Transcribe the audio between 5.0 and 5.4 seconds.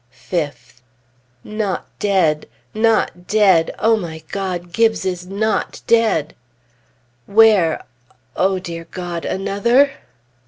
is